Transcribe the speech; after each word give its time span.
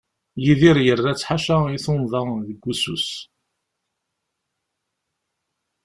Yidir 0.43 0.77
yerra-tt 0.85 1.27
ḥaca 1.27 1.57
i 1.75 1.77
tunḍa 1.83 2.21
deg 2.47 2.59
ussu-s. 2.71 3.09